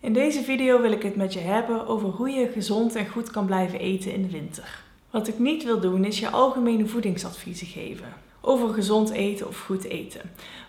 In 0.00 0.12
deze 0.12 0.42
video 0.42 0.80
wil 0.80 0.92
ik 0.92 1.02
het 1.02 1.16
met 1.16 1.32
je 1.32 1.38
hebben 1.38 1.86
over 1.86 2.08
hoe 2.08 2.30
je 2.30 2.48
gezond 2.48 2.94
en 2.94 3.08
goed 3.08 3.30
kan 3.30 3.46
blijven 3.46 3.78
eten 3.78 4.12
in 4.12 4.22
de 4.22 4.30
winter. 4.30 4.82
Wat 5.10 5.28
ik 5.28 5.38
niet 5.38 5.64
wil 5.64 5.80
doen 5.80 6.04
is 6.04 6.18
je 6.18 6.30
algemene 6.30 6.86
voedingsadviezen 6.86 7.66
geven 7.66 8.12
over 8.40 8.74
gezond 8.74 9.10
eten 9.10 9.48
of 9.48 9.60
goed 9.60 9.84
eten. 9.84 10.20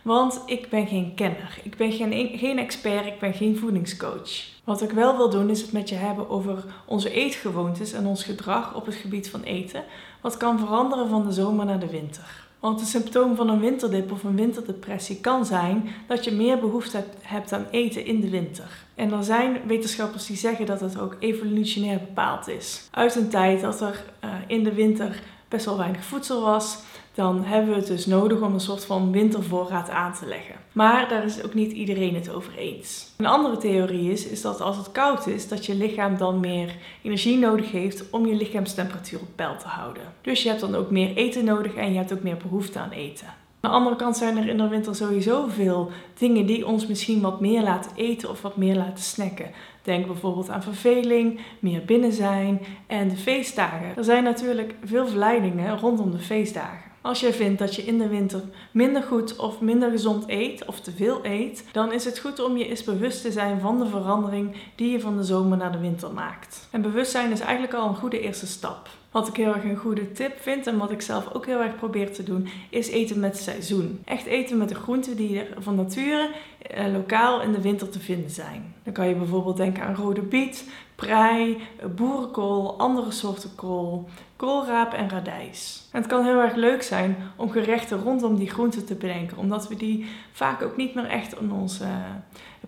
Want 0.01 0.41
ik 0.45 0.69
ben 0.69 0.87
geen 0.87 1.13
kenner, 1.15 1.59
ik 1.63 1.77
ben 1.77 1.91
geen, 1.91 2.37
geen 2.37 2.57
expert, 2.57 3.05
ik 3.05 3.19
ben 3.19 3.33
geen 3.33 3.57
voedingscoach. 3.57 4.29
Wat 4.63 4.81
ik 4.81 4.91
wel 4.91 5.17
wil 5.17 5.29
doen 5.29 5.49
is 5.49 5.61
het 5.61 5.71
met 5.71 5.89
je 5.89 5.95
hebben 5.95 6.29
over 6.29 6.63
onze 6.85 7.11
eetgewoontes 7.11 7.93
en 7.93 8.05
ons 8.05 8.23
gedrag 8.23 8.75
op 8.75 8.85
het 8.85 8.95
gebied 8.95 9.29
van 9.29 9.43
eten. 9.43 9.83
Wat 10.21 10.37
kan 10.37 10.59
veranderen 10.59 11.09
van 11.09 11.25
de 11.25 11.31
zomer 11.31 11.65
naar 11.65 11.79
de 11.79 11.89
winter. 11.89 12.47
Want 12.59 12.79
een 12.79 12.85
symptoom 12.85 13.35
van 13.35 13.49
een 13.49 13.59
winterdip 13.59 14.11
of 14.11 14.23
een 14.23 14.35
winterdepressie 14.35 15.19
kan 15.19 15.45
zijn 15.45 15.89
dat 16.07 16.23
je 16.23 16.31
meer 16.31 16.59
behoefte 16.59 17.03
hebt 17.21 17.53
aan 17.53 17.67
eten 17.71 18.05
in 18.05 18.21
de 18.21 18.29
winter. 18.29 18.85
En 18.95 19.11
er 19.11 19.23
zijn 19.23 19.61
wetenschappers 19.67 20.25
die 20.25 20.37
zeggen 20.37 20.65
dat 20.65 20.79
het 20.79 20.99
ook 20.99 21.15
evolutionair 21.19 21.99
bepaald 21.99 22.47
is. 22.47 22.87
Uit 22.91 23.15
een 23.15 23.29
tijd 23.29 23.61
dat 23.61 23.81
er 23.81 24.03
uh, 24.23 24.29
in 24.47 24.63
de 24.63 24.73
winter 24.73 25.21
best 25.47 25.65
wel 25.65 25.77
weinig 25.77 26.03
voedsel 26.03 26.41
was, 26.41 26.77
dan 27.13 27.43
hebben 27.43 27.69
we 27.69 27.75
het 27.75 27.87
dus 27.87 28.05
nodig 28.05 28.41
om 28.41 28.53
een 28.53 28.59
soort 28.59 28.85
van 28.85 29.11
wintervoorraad 29.11 29.89
aan 29.89 30.13
te 30.13 30.25
leggen. 30.25 30.55
Maar 30.71 31.09
daar 31.09 31.23
is 31.23 31.43
ook 31.43 31.53
niet 31.53 31.71
iedereen 31.71 32.15
het 32.15 32.33
over 32.33 32.57
eens. 32.57 33.13
Een 33.17 33.25
andere 33.25 33.57
theorie 33.57 34.11
is, 34.11 34.27
is 34.27 34.41
dat 34.41 34.61
als 34.61 34.77
het 34.77 34.91
koud 34.91 35.27
is, 35.27 35.47
dat 35.47 35.65
je 35.65 35.75
lichaam 35.75 36.17
dan 36.17 36.39
meer 36.39 36.75
energie 37.01 37.37
nodig 37.37 37.71
heeft 37.71 38.09
om 38.09 38.25
je 38.25 38.35
lichaamstemperatuur 38.35 39.19
op 39.19 39.35
peil 39.35 39.57
te 39.57 39.67
houden. 39.67 40.03
Dus 40.21 40.43
je 40.43 40.49
hebt 40.49 40.61
dan 40.61 40.75
ook 40.75 40.91
meer 40.91 41.15
eten 41.15 41.45
nodig 41.45 41.75
en 41.75 41.91
je 41.91 41.97
hebt 41.97 42.13
ook 42.13 42.23
meer 42.23 42.37
behoefte 42.37 42.79
aan 42.79 42.91
eten. 42.91 43.27
Aan 43.61 43.71
de 43.71 43.77
andere 43.77 43.95
kant 43.95 44.17
zijn 44.17 44.37
er 44.37 44.47
in 44.47 44.57
de 44.57 44.67
winter 44.67 44.95
sowieso 44.95 45.47
veel 45.47 45.91
dingen 46.17 46.45
die 46.45 46.67
ons 46.67 46.87
misschien 46.87 47.21
wat 47.21 47.39
meer 47.39 47.61
laten 47.61 47.91
eten 47.95 48.29
of 48.29 48.41
wat 48.41 48.57
meer 48.57 48.75
laten 48.75 49.03
snacken. 49.03 49.51
Denk 49.83 50.05
bijvoorbeeld 50.07 50.49
aan 50.49 50.63
verveling, 50.63 51.39
meer 51.59 51.85
binnen 51.85 52.11
zijn 52.11 52.61
en 52.87 53.09
de 53.09 53.15
feestdagen. 53.15 53.95
Er 53.95 54.03
zijn 54.03 54.23
natuurlijk 54.23 54.75
veel 54.83 55.07
verleidingen 55.07 55.79
rondom 55.79 56.11
de 56.11 56.19
feestdagen. 56.19 56.88
Als 57.01 57.19
jij 57.19 57.33
vindt 57.33 57.59
dat 57.59 57.75
je 57.75 57.81
in 57.81 57.97
de 57.97 58.07
winter 58.07 58.41
minder 58.71 59.03
goed 59.03 59.35
of 59.35 59.61
minder 59.61 59.91
gezond 59.91 60.23
eet 60.27 60.65
of 60.65 60.79
te 60.79 60.91
veel 60.91 61.19
eet, 61.25 61.63
dan 61.71 61.93
is 61.93 62.05
het 62.05 62.19
goed 62.19 62.43
om 62.43 62.57
je 62.57 62.67
eens 62.67 62.83
bewust 62.83 63.21
te 63.21 63.31
zijn 63.31 63.59
van 63.59 63.79
de 63.79 63.87
verandering 63.87 64.55
die 64.75 64.91
je 64.91 64.99
van 64.99 65.17
de 65.17 65.23
zomer 65.23 65.57
naar 65.57 65.71
de 65.71 65.79
winter 65.79 66.11
maakt. 66.11 66.67
En 66.71 66.81
bewustzijn 66.81 67.31
is 67.31 67.39
eigenlijk 67.39 67.73
al 67.73 67.87
een 67.87 67.95
goede 67.95 68.19
eerste 68.19 68.47
stap. 68.47 68.89
Wat 69.11 69.27
ik 69.27 69.35
heel 69.35 69.53
erg 69.53 69.63
een 69.63 69.75
goede 69.75 70.11
tip 70.11 70.39
vind 70.39 70.67
en 70.67 70.77
wat 70.77 70.91
ik 70.91 71.01
zelf 71.01 71.33
ook 71.33 71.45
heel 71.45 71.61
erg 71.61 71.75
probeer 71.75 72.13
te 72.13 72.23
doen, 72.23 72.47
is 72.69 72.87
eten 72.87 73.19
met 73.19 73.37
seizoen. 73.37 74.01
Echt 74.05 74.25
eten 74.25 74.57
met 74.57 74.69
de 74.69 74.75
groenten 74.75 75.15
die 75.15 75.39
er 75.39 75.47
van 75.61 75.75
nature 75.75 76.29
eh, 76.61 76.91
lokaal 76.91 77.41
in 77.41 77.51
de 77.51 77.61
winter 77.61 77.89
te 77.89 77.99
vinden 77.99 78.29
zijn. 78.29 78.73
Dan 78.83 78.93
kan 78.93 79.07
je 79.07 79.15
bijvoorbeeld 79.15 79.57
denken 79.57 79.83
aan 79.83 79.95
rode 79.95 80.21
biet, 80.21 80.69
prei, 80.95 81.57
boerenkool, 81.95 82.79
andere 82.79 83.11
soorten 83.11 83.55
kool, 83.55 84.09
koolraap 84.35 84.93
en 84.93 85.09
radijs. 85.09 85.87
En 85.91 85.99
het 86.01 86.09
kan 86.09 86.25
heel 86.25 86.39
erg 86.39 86.55
leuk 86.55 86.81
zijn 86.81 87.15
om 87.35 87.49
gerechten 87.49 88.01
rondom 88.01 88.35
die 88.35 88.49
groenten 88.49 88.85
te 88.85 88.95
bedenken, 88.95 89.37
omdat 89.37 89.67
we 89.67 89.75
die 89.75 90.05
vaak 90.31 90.61
ook 90.61 90.77
niet 90.77 90.95
meer 90.95 91.05
echt 91.05 91.39
in 91.39 91.51
ons 91.51 91.81
uh, 91.81 91.87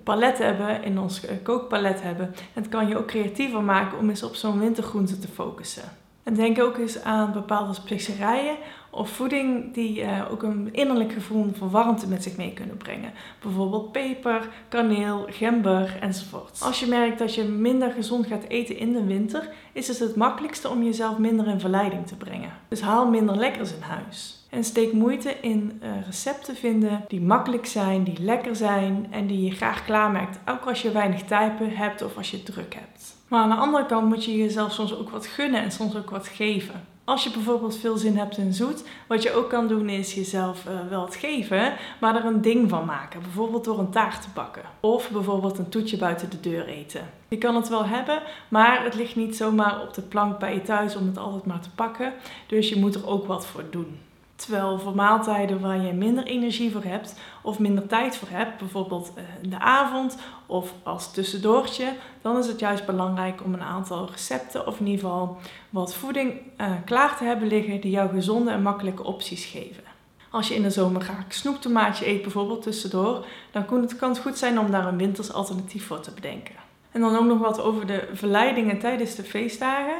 palet 0.03 0.37
hebben, 0.37 0.83
in 0.83 0.99
ons 0.99 1.25
uh, 1.25 1.31
kookpalet 1.43 2.01
hebben. 2.01 2.25
En 2.25 2.61
het 2.61 2.69
kan 2.69 2.87
je 2.87 2.97
ook 2.97 3.07
creatiever 3.07 3.63
maken 3.63 3.97
om 3.97 4.09
eens 4.09 4.23
op 4.23 4.35
zo'n 4.35 4.59
wintergroente 4.59 5.19
te 5.19 5.27
focussen. 5.27 5.99
En 6.23 6.33
denk 6.33 6.59
ook 6.59 6.77
eens 6.77 7.03
aan 7.03 7.31
bepaalde 7.31 7.73
specerijen 7.73 8.55
of 8.89 9.09
voeding 9.09 9.73
die 9.73 10.01
uh, 10.01 10.31
ook 10.31 10.43
een 10.43 10.69
innerlijk 10.71 11.11
gevoel 11.11 11.49
van 11.53 11.69
warmte 11.69 12.07
met 12.07 12.23
zich 12.23 12.37
mee 12.37 12.53
kunnen 12.53 12.77
brengen. 12.77 13.11
Bijvoorbeeld 13.41 13.91
peper, 13.91 14.49
kaneel, 14.69 15.25
gember 15.29 15.97
enzovoort. 16.01 16.61
Als 16.61 16.79
je 16.79 16.87
merkt 16.87 17.19
dat 17.19 17.35
je 17.35 17.43
minder 17.43 17.91
gezond 17.91 18.27
gaat 18.27 18.43
eten 18.47 18.77
in 18.77 18.93
de 18.93 19.03
winter, 19.03 19.49
is 19.71 19.87
het 19.87 19.99
het 19.99 20.15
makkelijkste 20.15 20.69
om 20.69 20.83
jezelf 20.83 21.17
minder 21.17 21.47
in 21.47 21.59
verleiding 21.59 22.07
te 22.07 22.15
brengen. 22.15 22.51
Dus 22.67 22.81
haal 22.81 23.09
minder 23.09 23.37
lekkers 23.37 23.73
in 23.73 23.81
huis. 23.81 24.45
En 24.49 24.63
steek 24.63 24.93
moeite 24.93 25.35
in 25.41 25.81
uh, 25.83 25.89
recepten 26.05 26.55
vinden 26.55 27.05
die 27.07 27.21
makkelijk 27.21 27.65
zijn, 27.65 28.03
die 28.03 28.21
lekker 28.21 28.55
zijn 28.55 29.07
en 29.09 29.27
die 29.27 29.43
je 29.43 29.51
graag 29.51 29.85
klaarmaakt. 29.85 30.39
Ook 30.45 30.65
als 30.65 30.81
je 30.81 30.91
weinig 30.91 31.23
tijd 31.23 31.51
hebt 31.59 32.01
of 32.01 32.17
als 32.17 32.31
je 32.31 32.43
druk 32.43 32.73
hebt. 32.73 33.20
Maar 33.31 33.41
aan 33.41 33.49
de 33.49 33.55
andere 33.55 33.85
kant 33.85 34.07
moet 34.07 34.25
je 34.25 34.37
jezelf 34.37 34.71
soms 34.71 34.95
ook 34.95 35.09
wat 35.09 35.27
gunnen 35.27 35.61
en 35.61 35.71
soms 35.71 35.95
ook 35.95 36.09
wat 36.09 36.27
geven. 36.27 36.87
Als 37.03 37.23
je 37.23 37.31
bijvoorbeeld 37.31 37.77
veel 37.77 37.97
zin 37.97 38.17
hebt 38.17 38.37
in 38.37 38.53
zoet, 38.53 38.83
wat 39.07 39.23
je 39.23 39.33
ook 39.33 39.49
kan 39.49 39.67
doen 39.67 39.89
is 39.89 40.13
jezelf 40.13 40.65
uh, 40.65 40.89
wel 40.89 41.05
het 41.05 41.15
geven, 41.15 41.73
maar 41.99 42.15
er 42.15 42.25
een 42.25 42.41
ding 42.41 42.69
van 42.69 42.85
maken. 42.85 43.21
Bijvoorbeeld 43.21 43.63
door 43.63 43.79
een 43.79 43.89
taart 43.89 44.21
te 44.21 44.27
bakken. 44.33 44.61
Of 44.79 45.09
bijvoorbeeld 45.09 45.57
een 45.57 45.69
toetje 45.69 45.97
buiten 45.97 46.29
de 46.29 46.39
deur 46.39 46.65
eten. 46.67 47.09
Je 47.27 47.37
kan 47.37 47.55
het 47.55 47.69
wel 47.69 47.85
hebben, 47.85 48.21
maar 48.47 48.83
het 48.83 48.95
ligt 48.95 49.15
niet 49.15 49.35
zomaar 49.35 49.81
op 49.81 49.93
de 49.93 50.01
plank 50.01 50.39
bij 50.39 50.53
je 50.53 50.61
thuis 50.61 50.95
om 50.95 51.07
het 51.07 51.17
altijd 51.17 51.45
maar 51.45 51.61
te 51.61 51.71
pakken. 51.75 52.13
Dus 52.47 52.69
je 52.69 52.79
moet 52.79 52.95
er 52.95 53.07
ook 53.07 53.25
wat 53.25 53.45
voor 53.45 53.63
doen. 53.69 53.99
Terwijl 54.41 54.79
voor 54.79 54.95
maaltijden 54.95 55.59
waar 55.59 55.81
je 55.81 55.93
minder 55.93 56.23
energie 56.23 56.71
voor 56.71 56.83
hebt 56.83 57.15
of 57.41 57.59
minder 57.59 57.87
tijd 57.87 58.15
voor 58.15 58.27
hebt, 58.31 58.57
bijvoorbeeld 58.57 59.11
eh, 59.15 59.23
in 59.41 59.49
de 59.49 59.59
avond 59.59 60.17
of 60.45 60.73
als 60.83 61.11
tussendoortje, 61.11 61.93
dan 62.21 62.37
is 62.37 62.47
het 62.47 62.59
juist 62.59 62.85
belangrijk 62.85 63.43
om 63.43 63.53
een 63.53 63.61
aantal 63.61 64.09
recepten 64.11 64.67
of 64.67 64.79
in 64.79 64.85
ieder 64.85 65.01
geval 65.01 65.37
wat 65.69 65.95
voeding 65.95 66.33
uh, 66.57 66.71
klaar 66.85 67.17
te 67.17 67.23
hebben 67.23 67.47
liggen 67.47 67.81
die 67.81 67.91
jou 67.91 68.09
gezonde 68.09 68.51
en 68.51 68.61
makkelijke 68.61 69.03
opties 69.03 69.45
geven. 69.45 69.83
Als 70.29 70.47
je 70.47 70.55
in 70.55 70.61
de 70.61 70.69
zomer 70.69 71.01
graag 71.01 71.25
snoeptomaatje 71.27 72.07
eet 72.07 72.21
bijvoorbeeld 72.21 72.61
tussendoor, 72.61 73.25
dan 73.51 73.65
kan 73.97 74.09
het 74.09 74.19
goed 74.19 74.37
zijn 74.37 74.59
om 74.59 74.71
daar 74.71 74.87
een 74.87 74.97
winters 74.97 75.33
alternatief 75.33 75.87
voor 75.87 75.99
te 75.99 76.11
bedenken. 76.11 76.55
En 76.91 77.01
dan 77.01 77.17
ook 77.17 77.25
nog 77.25 77.39
wat 77.39 77.61
over 77.61 77.87
de 77.87 78.09
verleidingen 78.13 78.79
tijdens 78.79 79.15
de 79.15 79.23
feestdagen. 79.23 79.97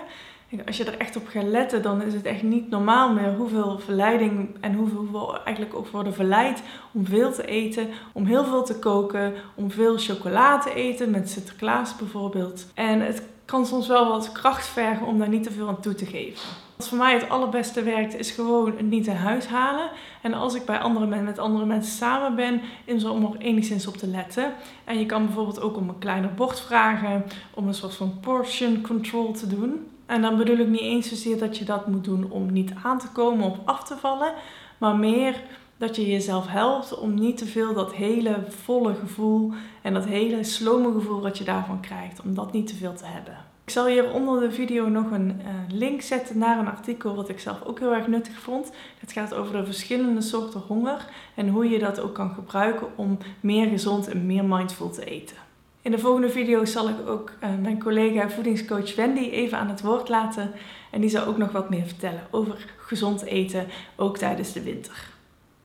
Als 0.66 0.78
je 0.78 0.84
er 0.84 0.98
echt 0.98 1.16
op 1.16 1.28
gaat 1.28 1.44
letten, 1.44 1.82
dan 1.82 2.02
is 2.02 2.14
het 2.14 2.26
echt 2.26 2.44
niet 2.44 2.70
normaal 2.70 3.14
meer 3.14 3.34
hoeveel 3.34 3.80
verleiding 3.80 4.50
en 4.60 4.74
hoeveel 4.74 5.12
we 5.12 5.40
eigenlijk 5.44 5.76
ook 5.76 5.88
worden 5.88 6.14
verleid 6.14 6.64
om 6.92 7.06
veel 7.06 7.32
te 7.32 7.46
eten, 7.46 7.88
om 8.14 8.26
heel 8.26 8.44
veel 8.44 8.64
te 8.64 8.80
koken, 8.80 9.34
om 9.56 9.72
veel 9.72 9.98
chocola 9.98 10.60
te 10.60 10.74
eten, 10.74 11.12
met 11.12 11.30
Sinterklaas 11.30 11.96
bijvoorbeeld. 11.96 12.66
En 12.74 13.02
het 13.02 13.24
kan 13.46 13.66
soms 13.66 13.88
wel 13.88 14.08
wat 14.08 14.32
kracht 14.32 14.68
vergen 14.68 15.08
om 15.08 15.20
daar 15.20 15.30
niet 15.30 15.44
te 15.44 15.52
veel 15.52 15.68
aan 15.68 15.80
toe 15.80 15.96
te 15.96 16.06
geven. 16.06 16.42
Wat 16.76 16.88
voor 16.88 16.98
mij 16.98 17.14
het 17.14 17.30
allerbeste 17.30 17.84
werkt, 17.84 18.20
is 18.20 18.32
gewoon 18.32 18.74
het 18.78 18.90
niet 18.90 19.08
in 19.08 19.16
huis 19.16 19.48
halen. 19.48 19.90
En 20.22 20.34
als 20.34 20.56
ik 20.56 20.66
bij 20.66 20.80
andere 20.80 21.06
mensen, 21.06 21.26
met 21.26 21.40
andere 21.40 21.66
mensen 21.66 21.94
samen 21.94 22.36
ben, 22.36 22.62
is 22.86 23.04
om 23.04 23.24
er 23.24 23.38
enigszins 23.38 23.88
op 23.88 23.98
te 23.98 24.08
letten. 24.08 24.54
En 24.84 25.00
je 25.00 25.06
kan 25.06 25.26
bijvoorbeeld 25.26 25.62
ook 25.62 25.78
om 25.78 25.90
een 25.90 26.00
kleiner 26.00 26.34
bord 26.34 26.60
vragen, 26.60 27.24
om 27.54 27.68
een 27.68 27.74
soort 27.74 27.96
van 27.96 28.20
portion 28.20 28.82
control 28.82 29.32
te 29.32 29.48
doen. 29.48 29.88
En 30.12 30.22
dan 30.22 30.38
bedoel 30.38 30.58
ik 30.58 30.68
niet 30.68 30.82
eens 30.82 31.08
zozeer 31.08 31.38
dat 31.38 31.58
je 31.58 31.66
dat 31.66 31.88
moet 31.88 32.04
doen 32.04 32.32
om 32.32 32.52
niet 32.52 32.72
aan 32.84 33.00
te 33.00 33.12
komen 33.12 33.46
of 33.46 33.58
af 33.66 33.84
te 33.84 33.98
vallen, 33.98 34.34
maar 34.78 34.96
meer 34.96 35.42
dat 35.78 35.96
je 35.96 36.10
jezelf 36.10 36.48
helpt 36.48 37.00
om 37.00 37.14
niet 37.14 37.38
te 37.38 37.46
veel 37.46 37.74
dat 37.74 37.94
hele 37.94 38.44
volle 38.48 38.96
gevoel 38.96 39.54
en 39.82 39.94
dat 39.94 40.06
hele 40.06 40.44
slome 40.44 40.92
gevoel 40.92 41.22
wat 41.22 41.38
je 41.38 41.44
daarvan 41.44 41.82
krijgt, 41.82 42.22
om 42.22 42.34
dat 42.34 42.52
niet 42.52 42.68
te 42.68 42.76
veel 42.76 42.94
te 42.94 43.06
hebben. 43.06 43.38
Ik 43.64 43.70
zal 43.70 43.86
hier 43.86 44.14
onder 44.14 44.40
de 44.40 44.52
video 44.52 44.90
nog 44.90 45.12
een 45.12 45.40
uh, 45.40 45.48
link 45.68 46.02
zetten 46.02 46.38
naar 46.38 46.60
een 46.60 46.68
artikel 46.68 47.16
wat 47.16 47.30
ik 47.30 47.40
zelf 47.40 47.64
ook 47.64 47.80
heel 47.80 47.94
erg 47.94 48.08
nuttig 48.08 48.40
vond. 48.40 48.72
Het 49.00 49.12
gaat 49.12 49.34
over 49.34 49.58
de 49.58 49.66
verschillende 49.66 50.22
soorten 50.22 50.62
honger 50.68 51.06
en 51.36 51.50
hoe 51.50 51.70
je 51.70 51.80
dat 51.80 52.00
ook 52.00 52.14
kan 52.14 52.34
gebruiken 52.34 52.88
om 52.96 53.18
meer 53.40 53.68
gezond 53.68 54.08
en 54.08 54.26
meer 54.26 54.46
mindful 54.46 54.90
te 54.90 55.06
eten. 55.06 55.51
In 55.84 55.92
de 55.92 56.00
volgende 56.00 56.30
video 56.30 56.66
zal 56.66 56.90
ik 56.90 57.08
ook 57.08 57.32
uh, 57.44 57.50
mijn 57.62 57.80
collega 57.84 58.30
voedingscoach 58.30 58.96
Wendy 58.96 59.30
even 59.30 59.58
aan 59.58 59.70
het 59.70 59.82
woord 59.82 60.10
laten. 60.10 60.52
En 60.92 61.02
die 61.02 61.10
zal 61.10 61.26
ook 61.26 61.38
nog 61.38 61.52
wat 61.52 61.70
meer 61.70 61.86
vertellen 61.86 62.28
over 62.32 62.66
gezond 62.78 63.22
eten, 63.22 63.68
ook 63.96 64.18
tijdens 64.18 64.54
de 64.54 64.62
winter. 64.62 65.10